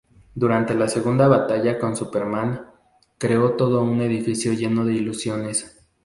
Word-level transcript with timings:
Durante 0.33 0.73
su 0.73 0.87
segunda 0.87 1.27
batalla 1.27 1.77
con 1.77 1.95
Superman, 1.95 2.65
creó 3.19 3.51
todo 3.51 3.83
un 3.83 4.01
edificio 4.01 4.51
lleno 4.51 4.83
de 4.83 4.93
ilusiones. 4.95 5.79